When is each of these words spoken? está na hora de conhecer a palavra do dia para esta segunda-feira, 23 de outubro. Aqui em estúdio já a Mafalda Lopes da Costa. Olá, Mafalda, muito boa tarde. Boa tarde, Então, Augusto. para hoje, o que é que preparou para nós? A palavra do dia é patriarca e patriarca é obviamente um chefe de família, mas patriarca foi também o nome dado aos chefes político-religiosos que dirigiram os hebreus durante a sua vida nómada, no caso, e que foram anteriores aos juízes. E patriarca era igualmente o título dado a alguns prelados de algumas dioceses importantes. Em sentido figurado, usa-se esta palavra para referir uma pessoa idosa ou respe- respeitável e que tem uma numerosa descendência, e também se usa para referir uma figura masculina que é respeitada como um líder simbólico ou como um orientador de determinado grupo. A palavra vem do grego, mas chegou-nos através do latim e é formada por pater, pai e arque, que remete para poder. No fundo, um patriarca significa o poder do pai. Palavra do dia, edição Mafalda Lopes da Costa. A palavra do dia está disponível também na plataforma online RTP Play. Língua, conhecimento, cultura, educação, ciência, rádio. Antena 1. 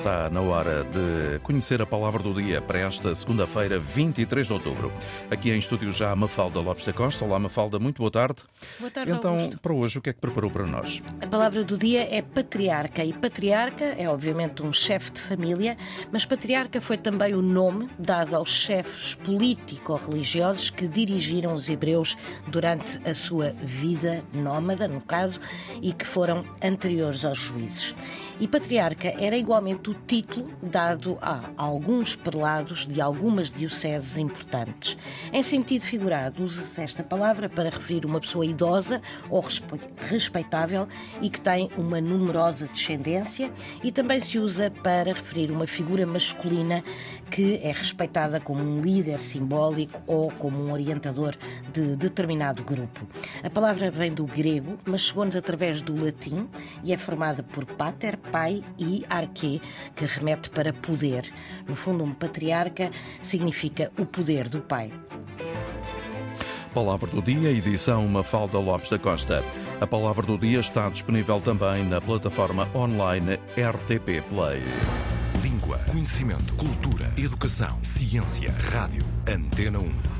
está 0.00 0.30
na 0.30 0.40
hora 0.40 0.82
de 0.84 1.38
conhecer 1.40 1.82
a 1.82 1.86
palavra 1.86 2.22
do 2.22 2.32
dia 2.32 2.62
para 2.62 2.78
esta 2.78 3.14
segunda-feira, 3.14 3.78
23 3.78 4.46
de 4.46 4.52
outubro. 4.54 4.90
Aqui 5.30 5.50
em 5.50 5.58
estúdio 5.58 5.92
já 5.92 6.10
a 6.10 6.16
Mafalda 6.16 6.58
Lopes 6.58 6.86
da 6.86 6.92
Costa. 6.92 7.22
Olá, 7.22 7.38
Mafalda, 7.38 7.78
muito 7.78 7.98
boa 7.98 8.10
tarde. 8.10 8.42
Boa 8.78 8.90
tarde, 8.90 9.12
Então, 9.12 9.38
Augusto. 9.38 9.60
para 9.60 9.74
hoje, 9.74 9.98
o 9.98 10.00
que 10.00 10.08
é 10.08 10.12
que 10.14 10.18
preparou 10.18 10.50
para 10.50 10.66
nós? 10.66 11.02
A 11.20 11.26
palavra 11.26 11.62
do 11.62 11.76
dia 11.76 12.08
é 12.10 12.22
patriarca 12.22 13.04
e 13.04 13.12
patriarca 13.12 13.84
é 13.84 14.08
obviamente 14.08 14.62
um 14.62 14.72
chefe 14.72 15.10
de 15.10 15.20
família, 15.20 15.76
mas 16.10 16.24
patriarca 16.24 16.80
foi 16.80 16.96
também 16.96 17.34
o 17.34 17.42
nome 17.42 17.90
dado 17.98 18.34
aos 18.34 18.48
chefes 18.50 19.14
político-religiosos 19.16 20.70
que 20.70 20.88
dirigiram 20.88 21.54
os 21.54 21.68
hebreus 21.68 22.16
durante 22.48 22.98
a 23.06 23.12
sua 23.12 23.50
vida 23.62 24.24
nómada, 24.32 24.88
no 24.88 25.02
caso, 25.02 25.38
e 25.82 25.92
que 25.92 26.06
foram 26.06 26.42
anteriores 26.62 27.22
aos 27.22 27.36
juízes. 27.36 27.94
E 28.40 28.48
patriarca 28.48 29.08
era 29.22 29.36
igualmente 29.36 29.89
o 29.90 29.94
título 30.06 30.48
dado 30.62 31.18
a 31.20 31.50
alguns 31.56 32.14
prelados 32.14 32.86
de 32.86 33.00
algumas 33.00 33.50
dioceses 33.50 34.18
importantes. 34.18 34.96
Em 35.32 35.42
sentido 35.42 35.82
figurado, 35.82 36.44
usa-se 36.44 36.80
esta 36.80 37.02
palavra 37.02 37.48
para 37.48 37.70
referir 37.70 38.06
uma 38.06 38.20
pessoa 38.20 38.46
idosa 38.46 39.02
ou 39.28 39.40
respe- 39.40 39.80
respeitável 40.08 40.86
e 41.20 41.28
que 41.28 41.40
tem 41.40 41.68
uma 41.76 42.00
numerosa 42.00 42.68
descendência, 42.68 43.50
e 43.82 43.90
também 43.90 44.20
se 44.20 44.38
usa 44.38 44.70
para 44.70 45.12
referir 45.12 45.50
uma 45.50 45.66
figura 45.66 46.06
masculina 46.06 46.84
que 47.28 47.56
é 47.56 47.72
respeitada 47.72 48.38
como 48.38 48.62
um 48.62 48.80
líder 48.80 49.18
simbólico 49.18 50.00
ou 50.06 50.30
como 50.30 50.56
um 50.62 50.72
orientador 50.72 51.34
de 51.72 51.96
determinado 51.96 52.62
grupo. 52.62 53.08
A 53.42 53.50
palavra 53.50 53.90
vem 53.90 54.12
do 54.12 54.24
grego, 54.24 54.78
mas 54.84 55.00
chegou-nos 55.00 55.34
através 55.34 55.82
do 55.82 56.00
latim 56.00 56.48
e 56.84 56.92
é 56.92 56.96
formada 56.96 57.42
por 57.42 57.66
pater, 57.66 58.16
pai 58.16 58.62
e 58.78 59.04
arque, 59.10 59.60
que 59.94 60.04
remete 60.04 60.50
para 60.50 60.72
poder. 60.72 61.32
No 61.66 61.74
fundo, 61.74 62.04
um 62.04 62.12
patriarca 62.12 62.90
significa 63.22 63.90
o 63.98 64.06
poder 64.06 64.48
do 64.48 64.60
pai. 64.60 64.92
Palavra 66.74 67.10
do 67.10 67.20
dia, 67.20 67.50
edição 67.50 68.06
Mafalda 68.06 68.58
Lopes 68.58 68.90
da 68.90 68.98
Costa. 68.98 69.44
A 69.80 69.86
palavra 69.86 70.24
do 70.24 70.38
dia 70.38 70.60
está 70.60 70.88
disponível 70.88 71.40
também 71.40 71.84
na 71.84 72.00
plataforma 72.00 72.68
online 72.74 73.40
RTP 73.56 74.22
Play. 74.28 74.62
Língua, 75.42 75.78
conhecimento, 75.90 76.54
cultura, 76.54 77.12
educação, 77.16 77.82
ciência, 77.82 78.52
rádio. 78.72 79.04
Antena 79.28 79.80
1. 79.80 80.00